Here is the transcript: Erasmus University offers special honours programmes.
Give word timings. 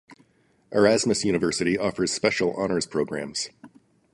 Erasmus 0.71 1.23
University 1.23 1.77
offers 1.77 2.11
special 2.11 2.55
honours 2.55 2.87
programmes. 2.87 3.51